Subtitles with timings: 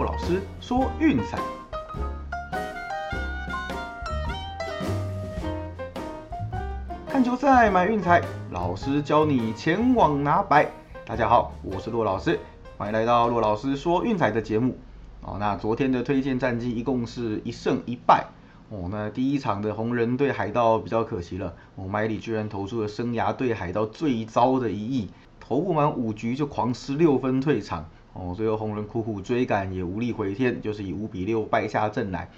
[0.00, 1.38] 骆老师说运彩。
[7.06, 10.70] 看球赛买运彩，老师教你前往拿白。
[11.04, 12.40] 大家好，我是骆老师，
[12.78, 14.78] 欢迎来到骆老师说运彩的节目。
[15.20, 18.24] 哦，那昨天的推荐战绩一共是一胜一败。
[18.70, 27.84] 哦，那第一场的红人对海盗比较可惜了，我麦里居然投出了生涯对海盗最糟的一役，投不满五局就狂失六分退场。
[28.12, 32.28] 哦，最后红人苦苦追赶也无力回天，就是以五比六败下阵来。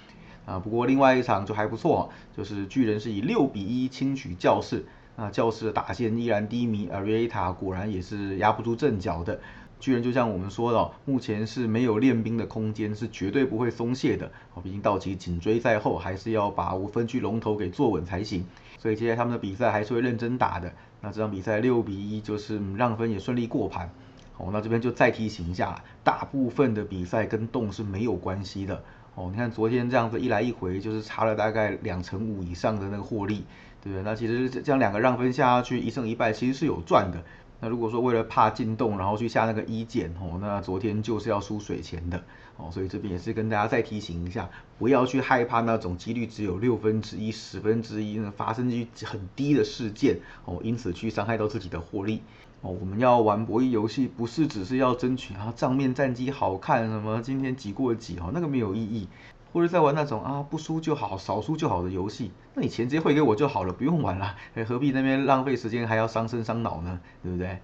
[0.45, 4.85] 啊，不过另外一场就还不错，就是巨人是以六比一轻取教士。
[5.15, 9.39] 那教士的打线依然低迷，而瑞塔果然也是压不住阵脚的。
[9.79, 14.31] 巨人就像我们说的，目前是没有练兵的空间，是绝对不会松懈的。
[14.53, 18.45] 哦，毕竟道奇紧追在后，还是要把无分区龙头给坐稳才行。
[18.79, 20.73] 所以接下来他们的比赛还是会认真打的。
[21.01, 23.89] 那这场比赛六比一就是让分也顺利过盘。
[24.37, 28.83] 哦，那这边就再提醒一下，大部分的比赛跟动是没有关系的。
[29.15, 33.45] 哦，你看昨天这样子一来一回，就是差了大概两成五以上的那个获利，
[33.83, 34.01] 对不对？
[34.01, 37.23] 那其实这样两个让分下去，一胜一败，其实是有赚的。
[37.59, 42.21] 那如果说为了怕进洞，然后去下那个一减，哦，那昨天就是要输水钱的。
[42.57, 52.21] 哦，所以这边也是跟大家再提醒一下，不要去害怕那种几率只有六分之一、十分之一那发生率很低的事件，哦，因此去伤害到自己的获利。
[52.63, 59.09] 哦，我们要玩博弈游戏，不是只是要争取啊账面战绩好看，什么今天几过几哦，那个没有意义。
[59.51, 64.35] 或者在玩那种啊不输就好，少输就好的游戏，那你钱直接汇给我就好了，不用玩了，
[64.65, 67.01] 何必那边浪费时间还要伤身伤脑呢？
[67.21, 67.59] 对不对？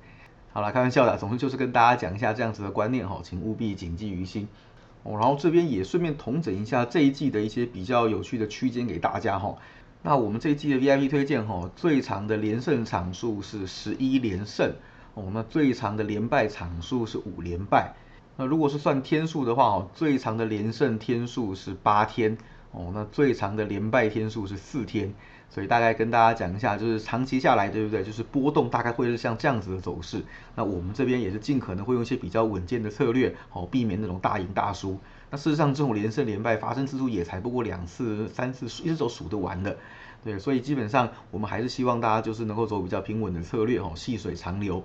[0.52, 4.50] 好了，开玩笑的，总之就是跟大家讲一下这样子的观念哈，请务必谨记于心。
[5.04, 9.56] 哦，然后这边也顺便统整一下这一季的一些比较有趣的区间给大家哈。
[10.02, 14.74] 那我们这一季的 VIP 推荐哈，最长的连胜场数是十一连胜。
[15.14, 17.94] 哦，那最长的连败场数是五连败。
[18.38, 22.38] 那如果是算天数的话，哦，最长的连胜天数是八天。
[22.72, 25.14] 哦，那最长的连败天数是四天。
[25.50, 28.04] 所以大概跟大家讲一下，就是长期下来，对不对？
[28.04, 30.24] 就是波动大概会是像这样子的走势。
[30.56, 35.00] 那我们这边也是尽可能会用一些比较稳健的策略，好避免那种大赢大输。
[35.32, 39.78] 那事实上，这种连胜连败发生次数也才不过两次、三次，一直走数得完的。
[40.24, 44.84] 对，所以基本上我们还是希望大家就是能够走比较平稳的策略，哈，细水长流。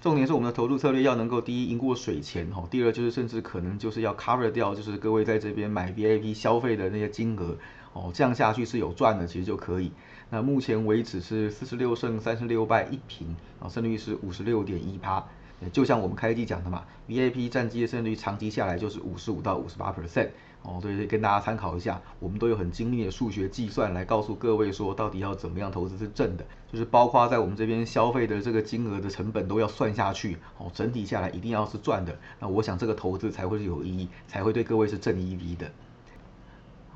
[0.00, 7.56] 重点是我们的投入策略要能够第一赢过水钱，哈，第二就是甚至可能就是要 cover 掉，就是各位在这边买 VIP 消费的那些金额，
[7.94, 9.90] 哦，这样下去是有赚的，其实就可以。
[10.28, 15.24] 那目前为止是四十六胜三十六败一平，啊，胜率是五十六点一趴。
[15.72, 20.28] 就像我们开机讲的嘛，VIP 战绩的胜率长期下来就是五十五到五十八 percent
[20.62, 35.70] 哦，所以跟大家参考一下，我们都有很精密的数学计算来告诉各位说，到底要怎么样投资是正的，就是包括在我们这边消费的这个金额的成本都要算下去哦，整体下来一定要是赚的，那我想这个投资才会是有意义，才会对各位是正 EV 的。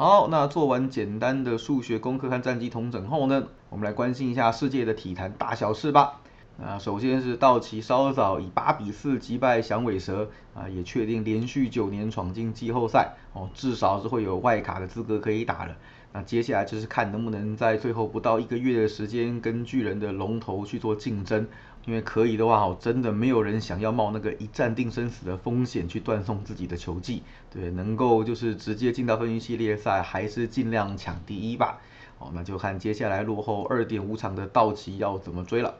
[0.00, 6.20] 好，那做完简单的数学功课和战绩统整后呢，我们来关心一下世界的体坛大小事吧。
[6.64, 15.76] 啊，首先是道奇稍早以八比四击败响尾蛇，啊，也确定连续九年闯进季后赛，哦，至少是会有外卡的资格可以打了。
[16.12, 21.48] 那接下来就是看能不能在最后不到一个月的时间跟巨人的龙头去做竞争，
[21.84, 31.80] 因为可以的话，哦，真的没有人想要冒那个一战定生死的风险去断送自己的球技，对，能够就是直接进到分区系列赛，还是尽量抢第一吧。
[32.18, 35.74] 哦，那就看接下来落后二点五场的道奇要怎么追了。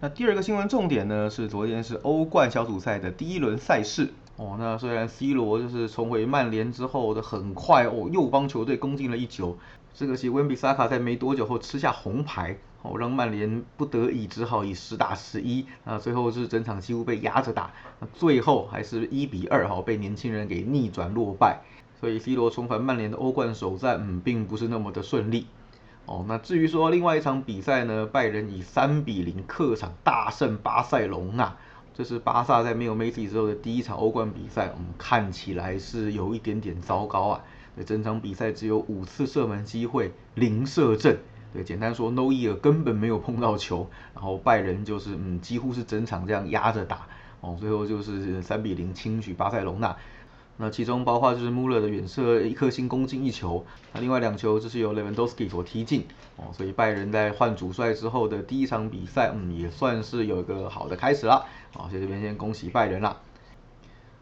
[0.00, 4.56] 那第二个新闻重点呢，是昨天是欧冠小组赛的第一轮赛事哦。
[4.58, 9.56] 那虽然 C 罗就是重回曼联之后的很快哦，又帮球队攻进了一球。
[9.94, 21.62] 这个是温比萨卡在没多久后吃下红牌哦，让曼联不得已只好以十打十一啊，最后是整场几乎被压着打，那最后还是一比二哈被年轻人给逆转落败。
[21.98, 25.46] 所以 C 罗重返曼联的欧冠首战，嗯，并不是那么的顺利。
[26.04, 31.56] 哦，那至于说另外一场比赛呢，拜仁以三比零客场大胜巴塞隆纳，
[31.94, 37.42] 这是巴萨在没有梅西之后的第一场欧冠比赛，嗯，看起来是有一点点糟糕啊。
[37.84, 41.16] 整场比赛只有五次射门机会，零射正。
[41.52, 47.06] 对，简单说，No ear 根本没有碰到球，然后拜仁就是嗯，几乎是整场这样压着打，
[47.40, 49.96] 哦，最后就是三比零轻取巴塞隆纳。
[50.58, 56.06] 那其中包括就是穆勒的远射一颗星攻进一球，那另外两球就是由 Lewandowski 所踢进
[56.36, 61.44] 哦，所以拜仁在换主帅之后的第一场比赛，嗯，也算是有一个好的开始了，
[61.74, 63.18] 好，在这边先恭喜拜仁啦。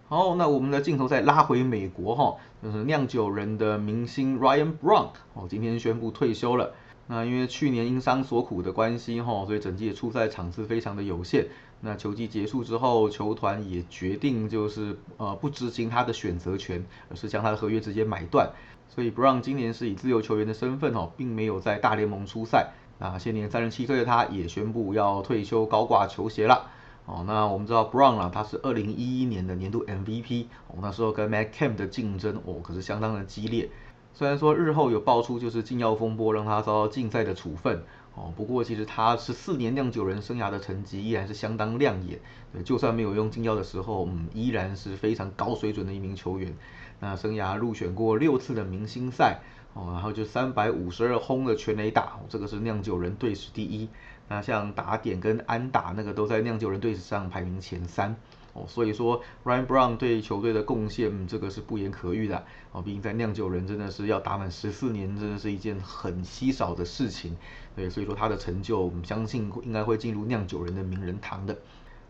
[0.08, 6.74] 好，那我们的镜头再拉回美国哈，就是酿酒人的明星 Ryan Brown 哦，今天宣布退休了。
[7.06, 11.46] 那因为去年因伤所苦的关系哈，所以整季的出赛场次非常的有限。
[11.80, 18.50] 那球季结束之后，球团也决定就是呃不执行他的选择权，而是将他的合约直接买断。
[18.88, 22.72] 所以 Brown 今年是以自由球员的身份哦，并没有在大联盟出赛。
[22.98, 26.70] 那现年三十七岁的他，也宣布要退休高挂球鞋了。
[27.04, 33.68] 哦，那我们知道 Brown 啊，他是二零一一年的年度 MVP，哦，那时候跟 Matt Kemp 的竞争哦，可是相当的激烈。
[34.14, 37.82] 虽然说日后有爆出就是禁药风波，让他遭到禁赛的处分，
[38.14, 42.20] 哦，不过其实他是四年酿酒人生涯的成绩依然是相当亮眼。
[42.52, 46.56] 对，就算没有用禁药的时候，嗯，依然是非常高水准的一名球员。
[47.00, 49.40] 那生涯入选过六次的明星赛，
[49.72, 53.88] 哦，然后就三百五十二轰的全垒打，这个是酿酒人队史第一。
[54.28, 58.14] 那像打点跟安打那个都在酿酒人队史上排名前三
[58.54, 67.36] 哦，所以说 Ryan Brown 对球队的贡献这个是不言可喻的哦，毕竟在酿酒人真的是要打满十四年，真的是一件很稀少的事情，
[67.74, 71.58] 对，所以说他的成就，我们相信应该会进入酿酒人的名人堂的。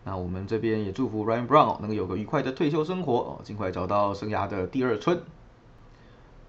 [0.04, 5.22] 那我们这边也祝福 Ryan Brown 能够有个愉快的退休生活哦，尽快找到生涯的第二春。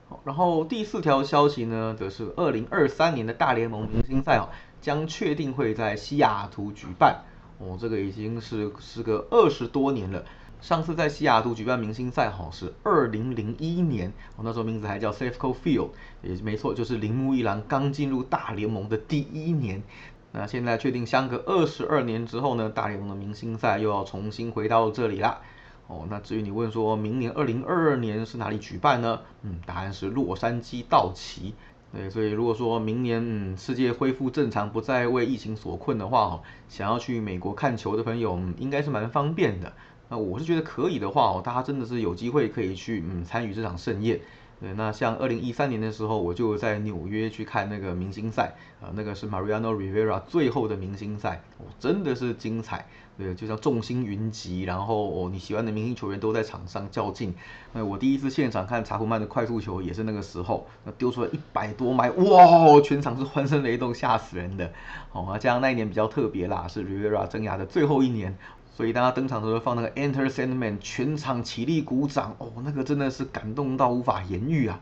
[0.09, 4.49] 好然后第四条消息呢，则是二零二三年的大联盟明星赛哦。
[4.81, 7.23] 将确定会在西雅图举办
[7.57, 10.23] 哦，这个已经是时隔二十多年了。
[10.61, 15.89] 上次在西雅图举办明星赛哈是二零零一年，哦那时候名字还叫 Safeco Field，
[16.23, 19.83] 也没错，就是铃木一郎刚进入大联盟的第一年。
[20.31, 25.39] 那现在确定相隔二十二年之后呢，大联盟的明星赛又要重新回到这里啦。
[25.87, 29.21] 哦，那至于你问说明年二零二二年是哪里举办呢？
[29.43, 31.53] 嗯，答案是洛杉矶道奇。
[31.95, 39.71] 对，所以如果说明年嗯世界恢复正常，不再为疫情所困的话哦，想要去美国看球的朋友，应该是蛮方便的。
[40.09, 44.19] 那我是觉得可以的话哦，大家真的是有机会可以去嗯参与这场盛宴。
[44.61, 52.87] 对，那像二零一三年的时候，我就在纽约去看那个明星赛，啊，那个是 Mariano Rivera 最后的明星赛，哦，真的是精彩，
[53.17, 57.35] 对，就像众星云集，然后哦你喜欢的明星球员都在场上较劲。
[57.73, 64.71] 那我第一次现场看查普曼的快速球也是那个时候，那丢出了一百多迈，哇，全场是欢声雷动，吓死人的。
[65.09, 68.37] 好哦，加上那一年比较特别啦，是 Rivera 生涯的最后一年。
[68.75, 74.81] 所以当他登场的时候放那个 Enter Sandman，全场起立鼓掌，哦，那个真的是感动到无法言喻啊！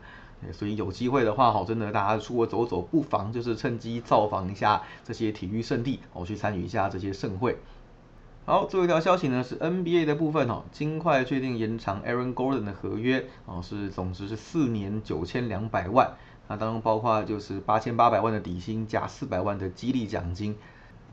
[0.52, 7.56] 所以有机会的话，哈，真的大家出国走走，不妨就是趁机造访一下这些体育圣地，哦，去参与一下这些盛会。
[8.46, 16.14] 好，最后一条消息呢是 NBA 的部分，哦，尽快确定延长 Aaron Gordon 的合约，哦，是总值是四年九千两百万，
[16.48, 20.56] 那当中包括就是八千八百万的底薪加四百万的激励奖金。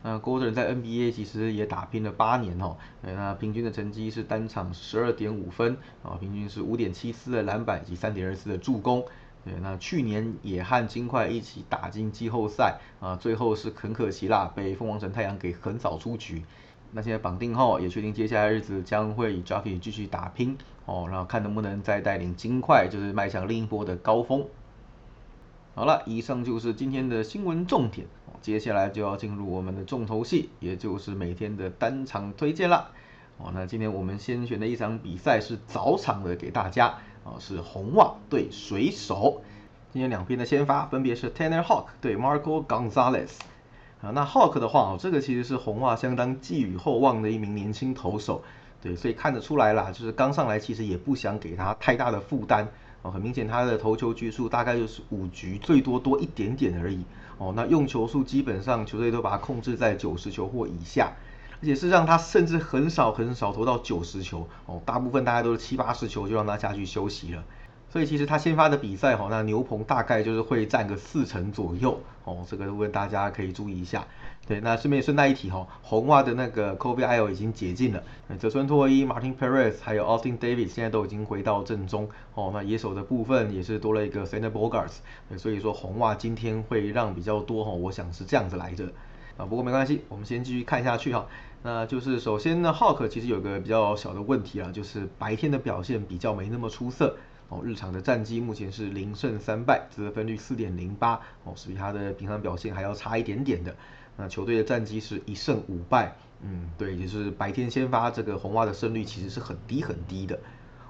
[0.03, 9.06] 那 Gordon 在 NBA 其实也打拼了八年哦，那平均的成绩是单场十二点五分啊，平均是五点七四的篮板以及三点二四的助攻。
[9.44, 16.44] 对，那去年也和金块一起打进季后赛啊，最后是很可惜啦，被凤凰城太阳给横扫出局。
[16.92, 24.45] 那现在绑定后，也确定接下来日子将会与 j a f f y 继续打拼哦，然后看能不能再带领金块就是迈向另一波的高峰。
[25.73, 28.06] 好了，以上就是今天的新闻重点。
[28.41, 32.89] 接下来就要进入我们的重头戏，也就是每天的单场推荐了。
[33.38, 36.88] 哦，那今天我们先选的一场比赛是早场的，给大家
[37.23, 39.41] 啊，是红袜对水手。
[39.94, 43.29] 今天两边的先发分别是 Tanner Hawk 对 Marco Gonzalez。
[44.01, 48.44] 啊，那 Hawk 的话哦，这个其实是红袜相当寄予厚望的一名年轻投手。
[48.81, 52.67] 对，所以看得出来啦，就是刚上来其实也不想给他太大的负担。
[53.03, 57.03] 哦，很明显他的投球局数大概就是五局，最多多一点点而已。
[57.38, 61.12] 哦，那用球数基本上球队都把它控制在九十球或以下，
[61.62, 67.43] 而且事实上他甚至很少很少投到九十球，哦，大部分大概都是七八十球就让他下去休息了。
[67.91, 74.07] 所以其实他先发的比赛，哈，那牛棚大概就是会占个四成左右，哦，这个问大家可以注意一下。
[74.48, 78.01] 对，那顺便顺带一提，哈，红袜的那个 Kobe I O 已经解禁了，
[78.39, 85.00] 泽村拓一、Martin Perez 还有 Austin Davis 现在都已经回到正中，哦，那野手的部分也是多了一个 Center Bogarts，
[85.38, 88.86] 所以说红袜今天会让比较多，哈，我想是这样子来着。
[89.36, 91.25] 啊，不过没关系，我们先继续看下去，哈，
[91.62, 97.17] 那就是首先呢，Hawk 其实有个比较小的问题啊，就是白天的表现比较没那么出色。
[97.51, 103.75] 哦，日常的战绩目前是零胜三败，得分率四点零八，哦，是比他的平常表现还要差一点点的。
[104.15, 110.39] 那球队的战绩是一胜五败，嗯，对，就是白天先发这个红袜的胜率其实是很低很低的。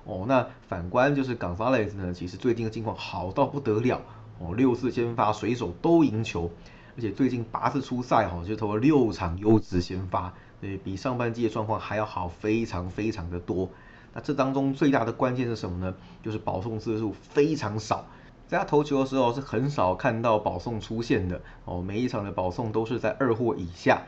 [0.03, 4.00] 哦，那反观就是冈萨雷斯呢，其实最近的境况好到不得了，
[4.38, 6.51] 哦，六次先发水手都赢球，
[6.96, 13.68] 而且最近八次出赛哈就投了六场优质先发，对比上半季的状况还要好非常非常的多。
[14.13, 15.96] 那这当中最大的关键是什么呢？
[16.22, 18.06] 就是保送次数非常少，
[18.48, 24.03] 在他投球的时候是很少看到保送出现的哦，每一场的保送都是在二或以下。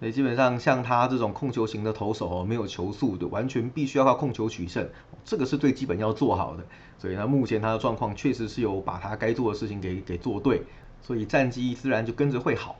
[0.00, 4.86] 所以基本上像他这种控球型的投手哦，没有球速的，完全必须要靠控球取胜，
[5.24, 6.64] 这个是最基本要做好的。
[6.98, 10.62] 所以呢，目前他的状况确实是有把他该做的事情给给做对，
[11.00, 12.76] 所以战绩自然就跟着会好。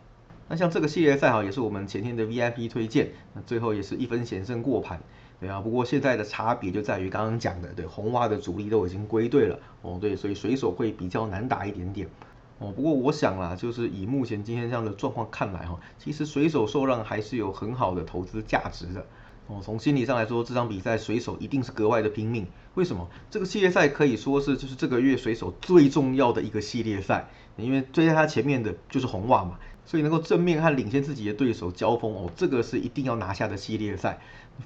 [0.48, 5.00] 那像这个系列赛哈，也是我们前天的 VIP 推荐，那最后也是一分险胜过盘，
[5.44, 5.60] 对啊。
[5.60, 12.08] 不过现在的差别就在于刚刚讲的，对红袜的主力都已经归队了哦，对，所以水手会比较难打一点点。
[12.58, 19.04] 哦，不过我想啦，就是以目前今天这样的状况看来哈，其实水手受让还是有很好的投资价值的。
[19.46, 22.46] 哦，从心理上来说，这场比赛水手一定是格外的拼命。
[22.74, 23.06] 为什么？
[23.30, 34.18] 这个系列赛可以说是就是这个月水手最重要的一个系列赛，因为追在他前面的就是红袜嘛，所以能够正面和领先自己的对手交锋哦，这个是一定要拿下的系列赛。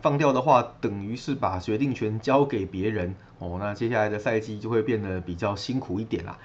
[0.03, 6.39] 放掉的话，等于是把决定权交给别人哦，那接下来的赛季就会变得比较辛苦一点啦。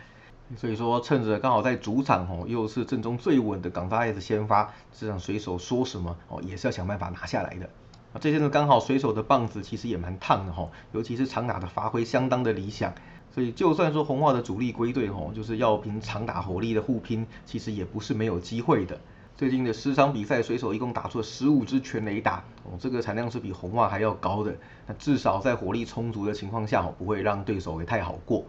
[0.56, 7.66] 所以说，趁着刚好在主场哦，又是阵中最稳的港大 S 先发，这场水手说什么哦，也是要想办法拿下来的。
[8.14, 12.94] 啊，这天呢刚好水手的棒子其实也蛮烫的哈，尤其是长打的发挥相当的理想，
[13.34, 19.00] 所以就算说红袜的主力归队吼，就是要凭长打火力的互拼，其实也不是没有机会的。
[19.36, 24.56] 最近的十场比赛，水手一共打出了十五支全垒打哦，这个产量是比红袜还要高的。
[24.86, 28.46] 那至少在火力充足的情况下哦，不会让对手给太好过。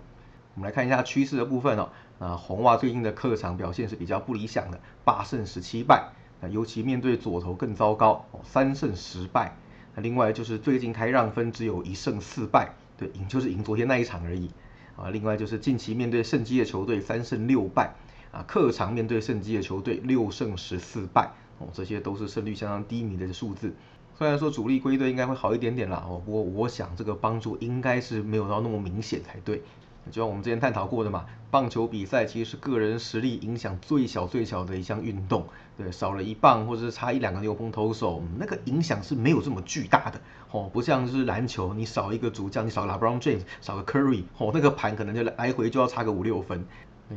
[0.54, 1.88] 我们来看一下趋势的部分哦，
[2.18, 6.12] 那红袜最近的客场表现是比较不理想的，八胜十七败。
[6.42, 9.56] 那尤其面对左投更糟糕哦，三胜十败。
[9.94, 14.50] 那另外就是最近开让分只有一胜四败，对，赢就是赢昨天那一场而已
[14.96, 15.10] 啊。
[15.10, 17.94] 另外就是近期面对胜基的球队三胜六败
[18.32, 23.74] 啊，客场面对胜基的球队六胜十四败哦，这些都是胜率相当低迷的数字。
[24.16, 29.62] 虽然说主力归队应该会好一点点啦哦，不过我想这个帮助应该是没有到那么明显才对。
[30.10, 35.46] 就像我们之前探讨过的嘛，棒球比赛其实是个人实力影响最小最小的一项运动，
[35.76, 40.20] 对，少了一棒或者是差一两个牛棚投手，那个影响是没有这么巨大的
[40.52, 46.64] 哦，不像是篮球，你少一个主将，你少个 LeBron James，少个 Curry，哦，那个盘可能就来回就要差个五六分，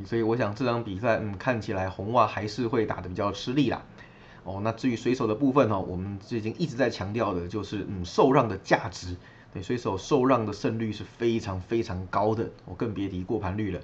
[0.06, 3.84] 所以我想这场比赛，嗯，看起来红袜还是会打得比较吃力啦，
[4.44, 9.16] 哦，那至于水手的部分呢，我们最近一直在强调的就是，嗯，受让的价值。
[9.54, 13.80] 对，水手受让的胜率是非常非常高的，我更别提过盘率了。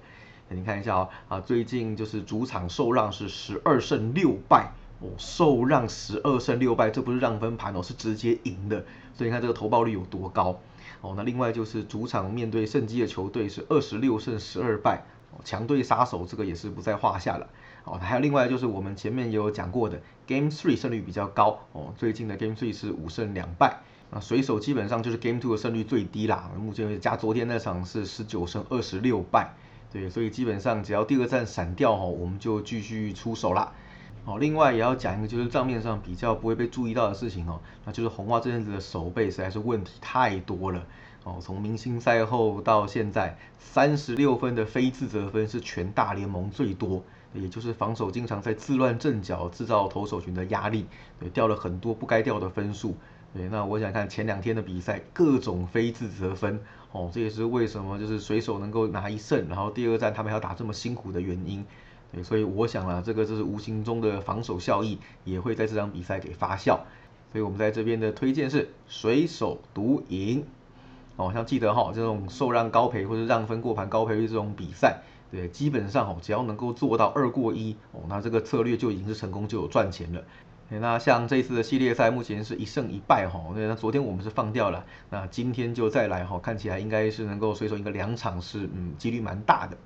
[0.53, 8.85] 你看一下啊，啊，最近就是主场受让是十二胜六败，哦，受让十二胜六败，这不是让分盘哦，是直接赢的。
[9.13, 10.59] 所以你看这个投报率有多高
[11.01, 11.13] 哦。
[11.17, 15.03] 那另外就是主场面对胜基的球队是二十六胜十二败，
[15.43, 17.47] 强队杀手这个也是不在话下了。
[17.85, 23.81] 哦，还有另外就是我们前面也有讲过的，Game Three 胜率比较高哦，最近的 Game Three 是五胜两败。
[24.09, 29.53] 那水手基本上就是 Game Two 的胜率最低啦，目前为止加昨天那场是十九胜二十六败，
[29.93, 33.71] 对，所以基本上只要第二站闪掉哈，我们就继续出手啦。
[34.25, 40.83] 好，另外也要讲一个就是账面上比较不会被注意到的事情哦，那就是红袜这阵子的守备实在是问题太多了
[41.23, 50.87] 哦，从明星赛后到现在，三十六分的非自责分是全大联盟最多，也就是防守经常在自乱阵脚，制造投手群的压力，
[51.19, 52.97] 对，掉了很多不该掉的分数。
[53.35, 56.59] 对，那我想看前两天的比赛，各种非自责分，
[56.91, 61.65] 哦，这也是为什么就是水手能够拿一胜，然后第二战他们要打这么辛苦的原因。
[62.11, 66.79] 对，所以我想啊，这个就是无形中的防守效益也会在这场比赛给发酵。
[67.31, 70.45] 所以我们在这边的推荐是水手独赢。
[71.15, 80.23] 哦，像记得哈，这种受让高赔或者让分过盘高赔率这种比赛，对，基本上哦，只要能够做到二过一，哦，那这个策略就已经是成功，就有赚钱了。
[80.69, 83.39] 那像这次的系列赛，目前是一胜一败哈。
[83.55, 89.77] 那昨天我们是放掉了，那今天就再来哈，看起来应该是能够随手赢个两场，是嗯几率蛮大的。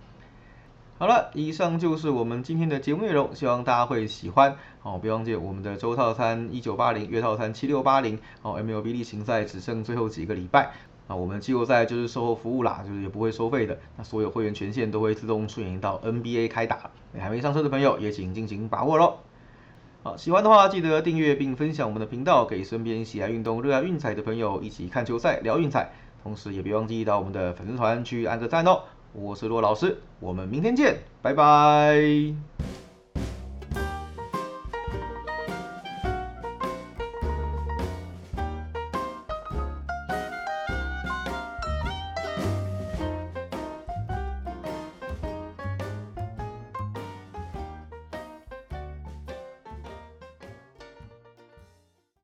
[0.99, 4.55] 好了，以上就是我们今天的节目内容，希望大家会喜欢。
[4.81, 8.17] 哦，别忘记我们的周套餐一九八零，月套餐七六八零。
[8.41, 10.71] 哦，MLB 例行赛只剩最后几个礼拜，
[11.07, 13.77] 那我们季后赛就是售后服务啦，就是也不会收费的。
[13.97, 19.17] 那所有会员权限都会自动顺延到 NBA 开打，还没上车的朋友也请尽情把握喽。
[20.07, 25.91] 好，喜欢的话记得订阅并分享我们的频道，给身边喜爱运动、热爱运彩的朋友一起看球赛、聊运彩。
[26.23, 28.83] 同时也别忘记到我们的粉丝团去按个赞哦。
[29.11, 32.86] 我是骆老师，我们明天见，拜拜。